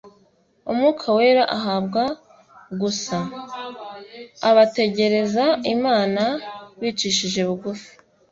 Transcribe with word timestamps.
Umwuka 0.71 1.05
Wera 1.17 1.43
ahabwa 1.57 2.01
gusa, 2.81 3.17
abategereza 4.49 5.45
Imana 5.75 6.23
bicishije 6.79 7.41
bugufi, 7.47 7.89